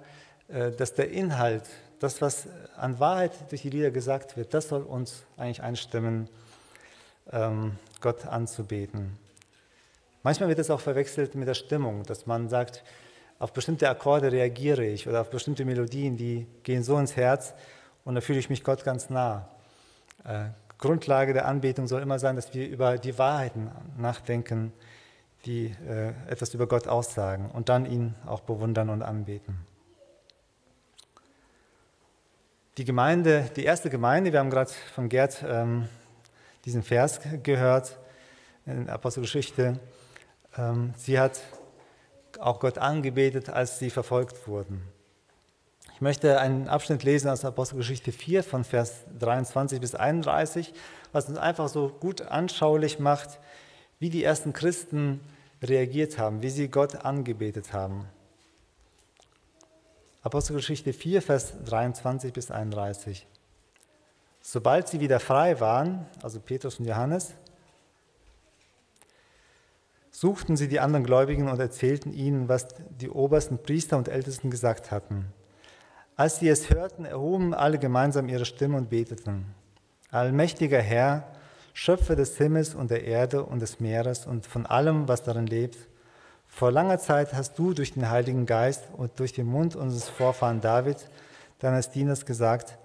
äh, 0.47 0.71
dass 0.71 0.93
der 0.93 1.09
Inhalt 1.11 1.63
das, 1.99 2.21
was 2.21 2.47
an 2.75 2.99
Wahrheit 2.99 3.31
durch 3.49 3.63
die 3.63 3.69
Lieder 3.69 3.91
gesagt 3.91 4.37
wird, 4.37 4.53
das 4.53 4.69
soll 4.69 4.83
uns 4.83 5.23
eigentlich 5.35 5.63
einstimmen, 5.63 6.29
ähm, 7.31 7.77
Gott 8.01 8.25
anzubeten. 8.25 9.17
Manchmal 10.23 10.49
wird 10.49 10.59
es 10.59 10.69
auch 10.69 10.79
verwechselt 10.79 11.35
mit 11.35 11.47
der 11.47 11.53
Stimmung, 11.53 12.03
dass 12.03 12.25
man 12.25 12.49
sagt, 12.49 12.83
auf 13.39 13.53
bestimmte 13.53 13.89
Akkorde 13.89 14.31
reagiere 14.31 14.85
ich 14.85 15.07
oder 15.07 15.21
auf 15.21 15.29
bestimmte 15.29 15.65
Melodien, 15.65 16.17
die 16.17 16.47
gehen 16.63 16.83
so 16.83 16.97
ins 16.97 17.15
Herz 17.15 17.53
und 18.03 18.15
da 18.15 18.21
fühle 18.21 18.39
ich 18.39 18.49
mich 18.49 18.63
Gott 18.63 18.83
ganz 18.83 19.09
nah. 19.09 19.47
Äh, 20.23 20.45
Grundlage 20.77 21.33
der 21.33 21.47
Anbetung 21.47 21.87
soll 21.87 22.01
immer 22.01 22.19
sein, 22.19 22.35
dass 22.35 22.53
wir 22.53 22.67
über 22.67 22.97
die 22.97 23.17
Wahrheiten 23.17 23.71
nachdenken, 23.97 24.73
die 25.45 25.75
äh, 25.87 26.13
etwas 26.27 26.53
über 26.53 26.67
Gott 26.67 26.87
aussagen 26.87 27.49
und 27.51 27.69
dann 27.69 27.85
ihn 27.85 28.15
auch 28.25 28.41
bewundern 28.41 28.89
und 28.89 29.01
anbeten. 29.01 29.57
Die 32.77 32.85
Gemeinde, 32.85 33.49
die 33.55 33.63
erste 33.63 33.89
Gemeinde, 33.89 34.31
wir 34.31 34.39
haben 34.39 34.51
gerade 34.51 34.71
von 34.93 35.09
Gerd 35.09 35.43
ähm, 35.47 35.89
diesen 36.65 36.83
Vers 36.83 37.19
gehört 37.41 37.97
in 38.67 38.87
Apostelgeschichte, 38.89 39.79
ähm, 40.57 40.93
sie 40.95 41.19
hat 41.19 41.39
auch 42.39 42.59
Gott 42.59 42.77
angebetet, 42.77 43.49
als 43.49 43.79
sie 43.79 43.89
verfolgt 43.89 44.47
wurden. 44.47 44.81
Ich 45.93 46.01
möchte 46.01 46.39
einen 46.39 46.67
Abschnitt 46.67 47.03
lesen 47.03 47.29
aus 47.29 47.43
Apostelgeschichte 47.43 48.11
4 48.11 48.43
von 48.43 48.63
Vers 48.63 49.05
23 49.19 49.79
bis 49.81 49.95
31, 49.95 50.73
was 51.11 51.27
uns 51.27 51.39
einfach 51.39 51.69
so 51.69 51.89
gut 51.89 52.21
anschaulich 52.21 52.99
macht, 52.99 53.39
wie 53.99 54.11
die 54.11 54.23
ersten 54.23 54.53
Christen 54.53 55.19
reagiert 55.63 56.19
haben, 56.19 56.43
wie 56.43 56.51
sie 56.51 56.67
Gott 56.67 57.03
angebetet 57.03 57.73
haben. 57.73 58.05
Apostelgeschichte 60.21 60.93
4, 60.93 61.21
Vers 61.21 61.53
23 61.65 62.31
bis 62.31 62.51
31. 62.51 63.25
Sobald 64.41 64.87
sie 64.87 64.99
wieder 64.99 65.19
frei 65.19 65.59
waren, 65.59 66.05
also 66.21 66.39
Petrus 66.39 66.79
und 66.79 66.85
Johannes, 66.85 67.33
suchten 70.19 70.57
sie 70.57 70.67
die 70.67 70.79
anderen 70.79 71.05
Gläubigen 71.05 71.47
und 71.47 71.59
erzählten 71.59 72.11
ihnen, 72.11 72.49
was 72.49 72.69
die 72.89 73.11
obersten 73.11 73.59
Priester 73.59 73.99
und 73.99 74.07
Ältesten 74.07 74.49
gesagt 74.49 74.89
hatten. 74.89 75.31
Als 76.15 76.39
sie 76.39 76.49
es 76.49 76.71
hörten, 76.71 77.05
erhoben 77.05 77.53
alle 77.53 77.77
gemeinsam 77.77 78.27
ihre 78.27 78.45
Stimme 78.45 78.77
und 78.77 78.89
beteten. 78.89 79.53
Allmächtiger 80.09 80.81
Herr, 80.81 81.27
Schöpfer 81.71 82.15
des 82.15 82.35
Himmels 82.35 82.73
und 82.73 82.89
der 82.89 83.03
Erde 83.03 83.43
und 83.43 83.61
des 83.61 83.79
Meeres 83.79 84.25
und 84.25 84.47
von 84.47 84.65
allem, 84.65 85.07
was 85.07 85.21
darin 85.21 85.45
lebt, 85.45 85.77
Vor 86.47 86.71
langer 86.71 86.97
Zeit 86.97 87.35
hast 87.35 87.59
du 87.59 87.75
durch 87.75 87.93
den 87.93 88.09
Heiligen 88.09 88.47
Geist 88.47 88.85
und 88.97 89.19
durch 89.19 89.33
den 89.33 89.45
Mund 89.45 89.75
unseres 89.75 90.09
Vorfahren 90.09 90.61
David, 90.61 91.11
deines 91.59 91.91
Dieners, 91.91 92.25
gesagt, 92.25 92.79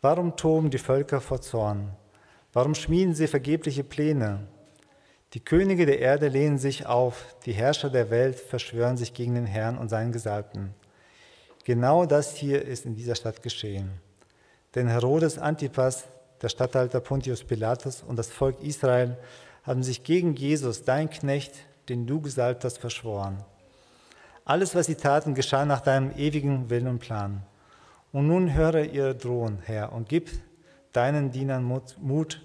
warum 0.00 0.36
toben 0.36 0.70
die 0.70 0.78
Völker 0.78 1.20
vor 1.20 1.40
Zorn? 1.40 1.90
Warum 2.52 2.76
schmieden 2.76 3.14
sie 3.14 3.26
vergebliche 3.26 3.82
Pläne? 3.82 4.46
Die 5.34 5.44
Könige 5.44 5.84
der 5.84 5.98
Erde 5.98 6.28
lehnen 6.28 6.56
sich 6.56 6.86
auf, 6.86 7.36
die 7.44 7.52
Herrscher 7.52 7.90
der 7.90 8.08
Welt 8.08 8.36
verschwören 8.36 8.96
sich 8.96 9.12
gegen 9.12 9.34
den 9.34 9.44
Herrn 9.44 9.76
und 9.76 9.90
seinen 9.90 10.10
Gesalbten. 10.10 10.74
Genau 11.64 12.06
das 12.06 12.34
hier 12.34 12.64
ist 12.64 12.86
in 12.86 12.94
dieser 12.94 13.14
Stadt 13.14 13.42
geschehen. 13.42 13.90
Denn 14.74 14.88
Herodes 14.88 15.38
Antipas, 15.38 16.04
der 16.40 16.48
Statthalter 16.48 17.00
Pontius 17.00 17.44
Pilatus 17.44 18.02
und 18.02 18.16
das 18.16 18.30
Volk 18.30 18.62
Israel 18.62 19.18
haben 19.64 19.82
sich 19.82 20.02
gegen 20.02 20.34
Jesus, 20.34 20.84
dein 20.84 21.10
Knecht, 21.10 21.52
den 21.90 22.06
du 22.06 22.22
gesalbt 22.22 22.64
hast, 22.64 22.78
verschworen. 22.78 23.44
Alles, 24.46 24.74
was 24.74 24.86
sie 24.86 24.94
taten, 24.94 25.34
geschah 25.34 25.66
nach 25.66 25.82
deinem 25.82 26.10
ewigen 26.16 26.70
Willen 26.70 26.86
und 26.86 27.00
Plan. 27.00 27.42
Und 28.12 28.28
nun 28.28 28.54
höre 28.54 28.84
ihr 28.84 29.12
Drohen, 29.12 29.58
Herr, 29.62 29.92
und 29.92 30.08
gib 30.08 30.30
deinen 30.94 31.32
Dienern 31.32 31.64
Mut, 31.64 32.40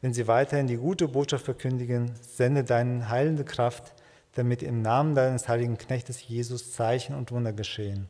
wenn 0.00 0.12
sie 0.12 0.28
weiterhin 0.28 0.66
die 0.66 0.76
gute 0.76 1.08
Botschaft 1.08 1.44
verkündigen. 1.44 2.12
Sende 2.20 2.64
deine 2.64 3.08
heilende 3.08 3.44
Kraft, 3.44 3.94
damit 4.34 4.62
im 4.62 4.82
Namen 4.82 5.14
deines 5.14 5.48
heiligen 5.48 5.78
Knechtes 5.78 6.26
Jesus 6.26 6.72
Zeichen 6.72 7.14
und 7.14 7.32
Wunder 7.32 7.52
geschehen. 7.52 8.08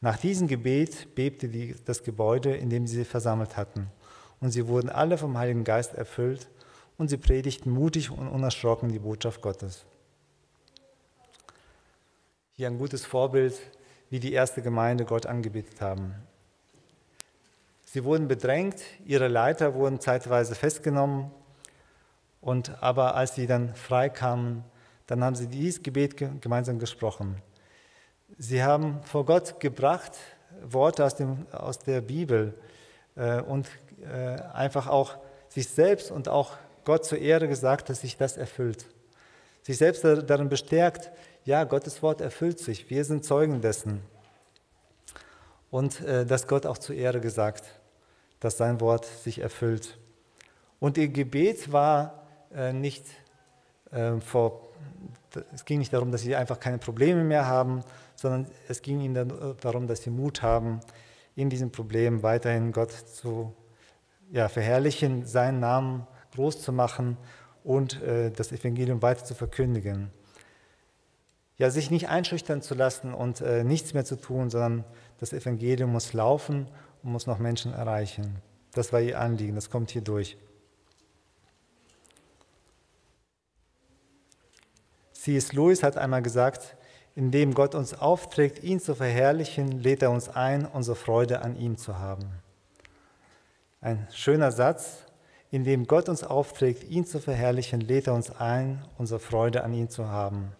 Nach 0.00 0.16
diesem 0.16 0.48
Gebet 0.48 1.14
bebte 1.14 1.48
die, 1.48 1.76
das 1.84 2.02
Gebäude, 2.02 2.54
in 2.54 2.70
dem 2.70 2.86
sie 2.86 2.96
sich 2.96 3.08
versammelt 3.08 3.56
hatten. 3.56 3.88
Und 4.40 4.50
sie 4.50 4.66
wurden 4.66 4.90
alle 4.90 5.16
vom 5.16 5.38
Heiligen 5.38 5.64
Geist 5.64 5.94
erfüllt 5.94 6.48
und 6.98 7.08
sie 7.08 7.16
predigten 7.16 7.70
mutig 7.70 8.10
und 8.10 8.28
unerschrocken 8.28 8.90
die 8.90 8.98
Botschaft 8.98 9.40
Gottes. 9.42 9.84
Hier 12.54 12.66
ein 12.66 12.78
gutes 12.78 13.06
Vorbild, 13.06 13.58
wie 14.10 14.20
die 14.20 14.32
erste 14.32 14.60
Gemeinde 14.60 15.04
Gott 15.04 15.26
angebetet 15.26 15.80
haben. 15.80 16.14
Sie 17.92 18.04
wurden 18.04 18.26
bedrängt, 18.26 18.76
ihre 19.04 19.28
Leiter 19.28 19.74
wurden 19.74 20.00
zeitweise 20.00 20.54
festgenommen, 20.54 21.30
und 22.40 22.82
aber 22.82 23.16
als 23.16 23.34
sie 23.34 23.46
dann 23.46 23.74
frei 23.74 24.08
kamen, 24.08 24.64
dann 25.06 25.22
haben 25.22 25.34
sie 25.34 25.46
dieses 25.46 25.82
Gebet 25.82 26.16
gemeinsam 26.40 26.78
gesprochen. 26.78 27.36
Sie 28.38 28.64
haben 28.64 29.02
vor 29.02 29.26
Gott 29.26 29.60
gebracht 29.60 30.12
Worte 30.62 31.04
aus, 31.04 31.16
dem, 31.16 31.46
aus 31.52 31.80
der 31.80 32.00
Bibel 32.00 32.54
äh, 33.14 33.42
und 33.42 33.68
äh, 34.10 34.40
einfach 34.54 34.86
auch 34.86 35.18
sich 35.50 35.68
selbst 35.68 36.10
und 36.10 36.30
auch 36.30 36.56
Gott 36.86 37.04
zur 37.04 37.18
Ehre 37.18 37.46
gesagt, 37.46 37.90
dass 37.90 38.00
sich 38.00 38.16
das 38.16 38.38
erfüllt. 38.38 38.86
Sich 39.60 39.76
selbst 39.76 40.02
darin 40.02 40.48
bestärkt, 40.48 41.10
ja, 41.44 41.64
Gottes 41.64 42.02
Wort 42.02 42.22
erfüllt 42.22 42.58
sich, 42.58 42.88
wir 42.88 43.04
sind 43.04 43.26
Zeugen 43.26 43.60
dessen. 43.60 44.00
Und 45.70 46.00
äh, 46.00 46.24
dass 46.24 46.48
Gott 46.48 46.64
auch 46.64 46.78
zur 46.78 46.96
Ehre 46.96 47.20
gesagt, 47.20 47.81
dass 48.42 48.56
sein 48.56 48.80
Wort 48.80 49.06
sich 49.06 49.38
erfüllt. 49.38 49.98
Und 50.80 50.98
ihr 50.98 51.08
Gebet 51.08 51.70
war 51.70 52.24
äh, 52.52 52.72
nicht 52.72 53.06
äh, 53.92 54.18
vor, 54.18 54.68
es 55.54 55.64
ging 55.64 55.78
nicht 55.78 55.92
darum, 55.92 56.10
dass 56.10 56.22
sie 56.22 56.34
einfach 56.34 56.58
keine 56.58 56.78
Probleme 56.78 57.22
mehr 57.22 57.46
haben, 57.46 57.84
sondern 58.16 58.46
es 58.68 58.82
ging 58.82 59.00
ihnen 59.00 59.32
darum, 59.60 59.86
dass 59.86 60.02
sie 60.02 60.10
Mut 60.10 60.42
haben, 60.42 60.80
in 61.36 61.50
diesem 61.50 61.70
Problem 61.70 62.22
weiterhin 62.24 62.72
Gott 62.72 62.90
zu 62.90 63.54
ja, 64.32 64.48
verherrlichen, 64.48 65.24
seinen 65.24 65.60
Namen 65.60 66.06
groß 66.34 66.60
zu 66.60 66.72
machen 66.72 67.16
und 67.62 68.02
äh, 68.02 68.32
das 68.32 68.50
Evangelium 68.50 69.02
weiter 69.02 69.24
zu 69.24 69.34
verkündigen. 69.34 70.10
Ja, 71.58 71.70
sich 71.70 71.92
nicht 71.92 72.08
einschüchtern 72.08 72.60
zu 72.60 72.74
lassen 72.74 73.14
und 73.14 73.40
äh, 73.40 73.62
nichts 73.62 73.94
mehr 73.94 74.04
zu 74.04 74.16
tun, 74.16 74.50
sondern 74.50 74.84
das 75.20 75.32
Evangelium 75.32 75.92
muss 75.92 76.12
laufen 76.12 76.66
und 77.02 77.12
muss 77.12 77.26
noch 77.26 77.38
Menschen 77.38 77.72
erreichen. 77.72 78.36
Das 78.72 78.92
war 78.92 79.00
ihr 79.00 79.20
Anliegen, 79.20 79.54
das 79.54 79.70
kommt 79.70 79.90
hier 79.90 80.02
durch. 80.02 80.36
C.S. 85.12 85.52
Lewis 85.52 85.82
hat 85.82 85.96
einmal 85.96 86.22
gesagt, 86.22 86.76
indem 87.14 87.54
Gott 87.54 87.74
uns 87.74 87.94
aufträgt, 87.94 88.62
ihn 88.62 88.80
zu 88.80 88.94
verherrlichen, 88.94 89.80
lädt 89.80 90.02
er 90.02 90.10
uns 90.10 90.28
ein, 90.28 90.66
unsere 90.66 90.96
Freude 90.96 91.42
an 91.42 91.56
ihm 91.56 91.76
zu 91.76 91.98
haben. 91.98 92.24
Ein 93.80 94.08
schöner 94.12 94.50
Satz, 94.50 95.04
indem 95.50 95.86
Gott 95.86 96.08
uns 96.08 96.24
aufträgt, 96.24 96.84
ihn 96.84 97.04
zu 97.04 97.20
verherrlichen, 97.20 97.80
lädt 97.80 98.06
er 98.06 98.14
uns 98.14 98.30
ein, 98.30 98.84
unsere 98.96 99.20
Freude 99.20 99.64
an 99.64 99.74
ihm 99.74 99.90
zu 99.90 100.08
haben. 100.08 100.52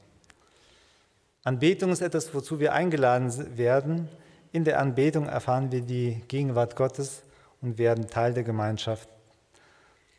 Anbetung 1.44 1.90
ist 1.90 2.02
etwas, 2.02 2.34
wozu 2.34 2.60
wir 2.60 2.72
eingeladen 2.72 3.56
werden. 3.56 4.08
In 4.52 4.64
der 4.64 4.78
Anbetung 4.80 5.26
erfahren 5.26 5.72
wir 5.72 5.80
die 5.80 6.22
Gegenwart 6.28 6.76
Gottes 6.76 7.22
und 7.62 7.78
werden 7.78 8.08
Teil 8.08 8.34
der 8.34 8.42
Gemeinschaft, 8.42 9.08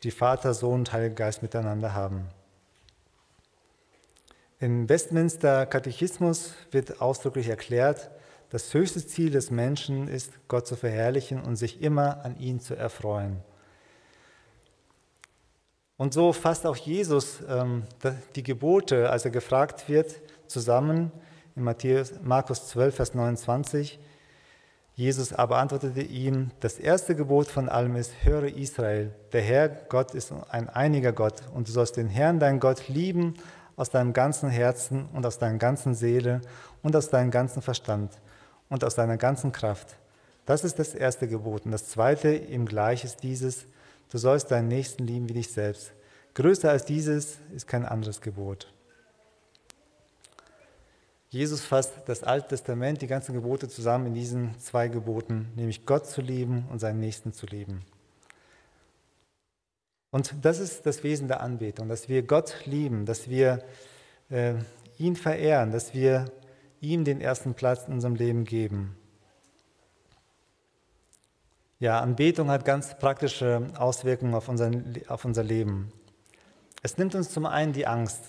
die 0.02 0.10
Vater, 0.10 0.54
Sohn 0.54 0.80
und 0.80 0.92
Heiliger 0.92 1.14
Geist 1.14 1.42
miteinander 1.42 1.94
haben. 1.94 2.26
Im 4.58 4.88
Westminster 4.88 5.66
Katechismus 5.66 6.54
wird 6.72 7.00
ausdrücklich 7.00 7.48
erklärt, 7.48 8.10
das 8.50 8.74
höchste 8.74 9.06
Ziel 9.06 9.30
des 9.30 9.52
Menschen 9.52 10.08
ist, 10.08 10.32
Gott 10.48 10.66
zu 10.66 10.74
verherrlichen 10.74 11.40
und 11.40 11.54
sich 11.54 11.80
immer 11.80 12.24
an 12.24 12.36
ihn 12.38 12.58
zu 12.58 12.74
erfreuen. 12.74 13.36
Und 15.96 16.12
so 16.12 16.32
fasst 16.32 16.66
auch 16.66 16.76
Jesus 16.76 17.38
ähm, 17.48 17.84
die 18.34 18.42
Gebote, 18.42 19.10
als 19.10 19.24
er 19.24 19.30
gefragt 19.30 19.88
wird, 19.88 20.20
zusammen 20.48 21.12
in 21.54 21.62
Matthäus, 21.62 22.14
Markus 22.20 22.66
12, 22.68 22.94
Vers 22.96 23.14
29. 23.14 24.00
Jesus 24.96 25.32
aber 25.32 25.58
antwortete 25.58 26.02
ihm, 26.02 26.52
das 26.60 26.78
erste 26.78 27.16
Gebot 27.16 27.48
von 27.48 27.68
allem 27.68 27.96
ist, 27.96 28.12
höre 28.22 28.44
Israel, 28.44 29.12
der 29.32 29.42
Herr 29.42 29.68
Gott 29.68 30.14
ist 30.14 30.32
ein 30.50 30.68
einiger 30.68 31.12
Gott 31.12 31.42
und 31.52 31.66
du 31.66 31.72
sollst 31.72 31.96
den 31.96 32.08
Herrn, 32.08 32.38
dein 32.38 32.60
Gott, 32.60 32.88
lieben 32.88 33.34
aus 33.74 33.90
deinem 33.90 34.12
ganzen 34.12 34.50
Herzen 34.50 35.06
und 35.12 35.26
aus 35.26 35.38
deiner 35.38 35.58
ganzen 35.58 35.94
Seele 35.94 36.40
und 36.82 36.94
aus 36.94 37.10
deinem 37.10 37.32
ganzen 37.32 37.60
Verstand 37.60 38.12
und 38.68 38.84
aus 38.84 38.94
deiner 38.94 39.16
ganzen 39.16 39.50
Kraft. 39.50 39.96
Das 40.46 40.62
ist 40.62 40.78
das 40.78 40.94
erste 40.94 41.26
Gebot. 41.26 41.64
Und 41.64 41.72
das 41.72 41.88
zweite 41.88 42.32
ihm 42.34 42.66
gleich 42.66 43.02
ist 43.02 43.22
dieses, 43.24 43.66
du 44.10 44.18
sollst 44.18 44.52
deinen 44.52 44.68
Nächsten 44.68 45.06
lieben 45.06 45.28
wie 45.28 45.34
dich 45.34 45.50
selbst. 45.50 45.92
Größer 46.34 46.70
als 46.70 46.84
dieses 46.84 47.38
ist 47.54 47.66
kein 47.66 47.84
anderes 47.84 48.20
Gebot. 48.20 48.72
Jesus 51.34 51.62
fasst 51.62 51.94
das 52.06 52.22
Alte 52.22 52.46
Testament, 52.50 53.02
die 53.02 53.08
ganzen 53.08 53.34
Gebote 53.34 53.68
zusammen 53.68 54.06
in 54.06 54.14
diesen 54.14 54.56
zwei 54.60 54.86
Geboten, 54.86 55.48
nämlich 55.56 55.84
Gott 55.84 56.06
zu 56.06 56.20
lieben 56.20 56.64
und 56.70 56.78
seinen 56.78 57.00
Nächsten 57.00 57.32
zu 57.32 57.46
lieben. 57.46 57.84
Und 60.12 60.32
das 60.42 60.60
ist 60.60 60.86
das 60.86 61.02
Wesen 61.02 61.26
der 61.26 61.40
Anbetung, 61.40 61.88
dass 61.88 62.08
wir 62.08 62.22
Gott 62.22 62.64
lieben, 62.66 63.04
dass 63.04 63.28
wir 63.28 63.64
äh, 64.30 64.54
ihn 64.96 65.16
verehren, 65.16 65.72
dass 65.72 65.92
wir 65.92 66.26
ihm 66.80 67.04
den 67.04 67.20
ersten 67.20 67.54
Platz 67.54 67.88
in 67.88 67.94
unserem 67.94 68.14
Leben 68.14 68.44
geben. 68.44 68.96
Ja, 71.80 71.98
Anbetung 71.98 72.48
hat 72.48 72.64
ganz 72.64 72.96
praktische 72.96 73.72
Auswirkungen 73.76 74.34
auf, 74.34 74.48
unseren, 74.48 75.02
auf 75.08 75.24
unser 75.24 75.42
Leben. 75.42 75.92
Es 76.84 76.96
nimmt 76.96 77.16
uns 77.16 77.30
zum 77.30 77.44
einen 77.44 77.72
die 77.72 77.88
Angst. 77.88 78.20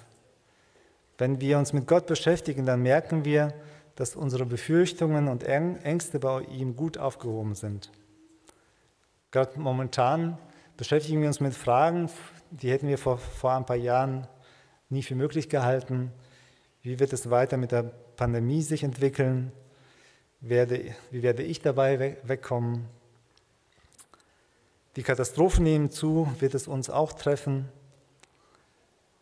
Wenn 1.17 1.39
wir 1.39 1.57
uns 1.57 1.71
mit 1.71 1.87
Gott 1.87 2.07
beschäftigen, 2.07 2.65
dann 2.65 2.81
merken 2.81 3.23
wir, 3.23 3.53
dass 3.95 4.15
unsere 4.15 4.45
Befürchtungen 4.45 5.27
und 5.27 5.43
Ängste 5.43 6.19
bei 6.19 6.41
ihm 6.41 6.75
gut 6.75 6.97
aufgehoben 6.97 7.55
sind. 7.55 7.91
Gerade 9.31 9.59
momentan 9.59 10.37
beschäftigen 10.77 11.21
wir 11.21 11.27
uns 11.27 11.39
mit 11.39 11.53
Fragen, 11.53 12.09
die 12.51 12.71
hätten 12.71 12.87
wir 12.87 12.97
vor, 12.97 13.17
vor 13.17 13.53
ein 13.53 13.65
paar 13.65 13.77
Jahren 13.77 14.27
nie 14.89 15.03
für 15.03 15.15
möglich 15.15 15.49
gehalten. 15.49 16.11
Wie 16.81 16.99
wird 16.99 17.13
es 17.13 17.29
weiter 17.29 17.57
mit 17.57 17.71
der 17.71 17.83
Pandemie 17.83 18.61
sich 18.61 18.83
entwickeln? 18.83 19.51
Werde, 20.41 20.93
wie 21.11 21.23
werde 21.23 21.43
ich 21.43 21.61
dabei 21.61 22.17
wegkommen? 22.23 22.85
Die 24.95 25.03
Katastrophen 25.03 25.63
nehmen 25.63 25.89
zu, 25.91 26.27
wird 26.39 26.53
es 26.53 26.67
uns 26.67 26.89
auch 26.89 27.13
treffen? 27.13 27.69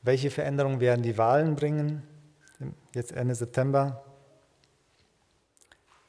Welche 0.04 0.30
Veränderungen 0.30 0.82
werden 0.82 1.02
die 1.02 1.18
Wahlen 1.18 1.56
bringen, 1.56 2.04
jetzt 2.94 3.14
Ende 3.14 3.36
September? 3.36 4.04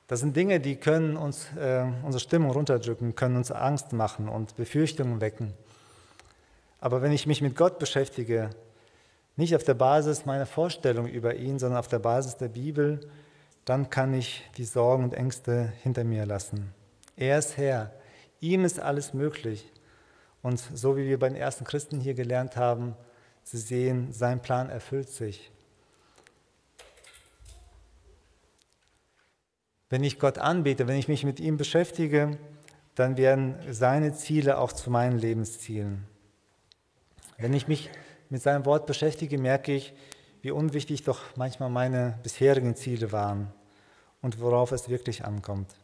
Das 0.09 0.21
sind 0.21 0.37
Dinge, 0.37 0.59
die 0.59 0.77
können 0.77 1.17
uns 1.17 1.47
äh, 1.57 1.87
unsere 2.03 2.21
Stimmung 2.21 2.51
runterdrücken, 2.51 3.15
können 3.15 3.37
uns 3.37 3.53
Angst 3.53 3.93
machen 3.93 4.29
und 4.29 4.57
Befürchtungen 4.57 5.21
wecken. 5.21 5.55
Aber 6.81 7.03
wenn 7.03 7.13
ich 7.13 7.27
mich 7.27 7.41
mit 7.41 7.57
Gott 7.57 7.79
beschäftige, 7.79 8.51
nicht 9.37 9.55
auf 9.55 9.63
der 9.63 9.75
Basis 9.75 10.27
meiner 10.27 10.47
Vorstellung 10.47 11.07
über 11.07 11.37
ihn, 11.37 11.61
sondern 11.61 11.79
auf 11.79 11.89
der 11.89 12.01
Basis 12.01 12.37
der 12.37 12.49
Bibel, 12.49 13.01
dann 13.65 13.91
kann 13.91 14.13
ich 14.13 14.43
die 14.57 14.65
Sorgen 14.65 15.05
und 15.05 15.15
Ängste 15.15 15.73
hinter 15.83 16.05
mir 16.05 16.27
lassen. 16.27 16.75
Er 17.17 17.39
ist 17.39 17.57
Herr, 17.57 17.93
ihm 18.41 18.65
ist 18.65 18.81
alles 18.81 19.15
möglich. 19.15 19.71
Und 20.43 20.59
so 20.59 20.97
wie 20.97 21.07
wir 21.07 21.19
bei 21.19 21.29
den 21.29 21.39
ersten 21.39 21.65
Christen 21.65 22.01
hier 22.01 22.15
gelernt 22.15 22.57
haben, 22.57 22.97
Sie 23.45 23.59
sehen, 23.59 24.13
sein 24.13 24.43
Plan 24.43 24.71
erfüllt 24.71 25.11
sich. 25.11 25.51
Wenn 29.91 30.03
ich 30.03 30.19
Gott 30.19 30.39
anbete, 30.39 30.89
wenn 30.89 30.99
ich 30.99 31.09
mich 31.09 31.25
mit 31.25 31.39
ihm 31.39 31.57
beschäftige, 31.57 32.39
dann 32.95 33.17
werden 33.17 33.57
seine 33.71 34.15
Ziele 34.15 34.59
auch 34.59 34.73
zu 34.73 34.91
meinen 34.91 35.19
Lebenszielen. 35.19 36.05
Wenn 37.39 37.53
ich 37.53 37.69
mich 37.69 37.91
mit 38.31 38.43
seinem 38.43 38.65
Wort 38.65 38.87
beschäftige, 38.87 39.39
merke 39.39 39.73
ich, 39.73 39.93
wie 40.43 40.51
unwichtig 40.51 41.05
doch 41.05 41.21
manchmal 41.37 41.71
meine 41.71 42.19
bisherigen 42.23 42.77
Ziele 42.77 43.13
waren 43.13 43.53
und 44.23 44.41
worauf 44.41 44.73
es 44.73 44.89
wirklich 44.89 45.25
ankommt. 45.25 45.75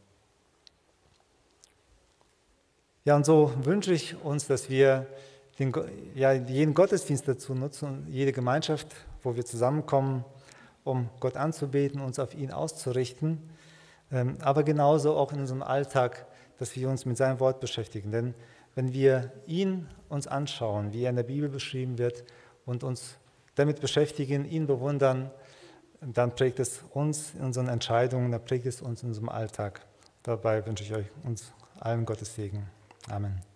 Ja, 3.04 3.16
und 3.16 3.24
so 3.24 3.52
wünsche 3.64 3.92
ich 3.92 4.16
uns, 4.22 4.46
dass 4.46 4.70
wir 4.70 5.06
den, 5.58 5.72
ja, 6.14 6.32
jeden 6.32 6.74
Gottesdienst 6.74 7.28
dazu 7.28 7.54
nutzen, 7.54 8.06
jede 8.08 8.32
Gemeinschaft, 8.32 8.88
wo 9.22 9.36
wir 9.36 9.44
zusammenkommen, 9.44 10.24
um 10.84 11.08
Gott 11.20 11.36
anzubeten, 11.36 12.00
uns 12.00 12.18
auf 12.18 12.34
ihn 12.34 12.50
auszurichten, 12.50 13.38
ähm, 14.10 14.38
aber 14.40 14.62
genauso 14.62 15.14
auch 15.14 15.32
in 15.32 15.40
unserem 15.40 15.62
Alltag, 15.62 16.26
dass 16.58 16.74
wir 16.76 16.88
uns 16.88 17.04
mit 17.04 17.16
seinem 17.16 17.40
Wort 17.40 17.60
beschäftigen. 17.60 18.10
Denn 18.10 18.34
wenn 18.74 18.92
wir 18.92 19.32
ihn 19.46 19.88
uns 20.08 20.26
anschauen, 20.26 20.92
wie 20.92 21.04
er 21.04 21.10
in 21.10 21.16
der 21.16 21.22
Bibel 21.22 21.48
beschrieben 21.48 21.98
wird, 21.98 22.24
und 22.70 22.84
uns 22.84 23.16
damit 23.56 23.80
beschäftigen, 23.80 24.44
ihn 24.44 24.66
bewundern, 24.66 25.30
dann 26.00 26.34
prägt 26.34 26.60
es 26.60 26.82
uns 26.90 27.34
in 27.34 27.44
unseren 27.44 27.68
Entscheidungen, 27.68 28.30
dann 28.30 28.44
prägt 28.44 28.66
es 28.66 28.80
uns 28.80 29.02
in 29.02 29.10
unserem 29.10 29.28
Alltag. 29.28 29.80
Dabei 30.22 30.64
wünsche 30.64 30.84
ich 30.84 30.94
euch 30.94 31.06
uns 31.24 31.52
allen 31.78 32.04
Gottes 32.04 32.34
Segen. 32.34 32.66
Amen. 33.08 33.49